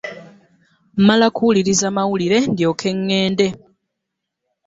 [0.97, 3.47] Mmala kuwuliriza mawulire ndyoke ŋŋende.